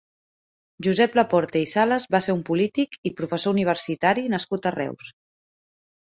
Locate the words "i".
1.65-1.67, 3.09-3.11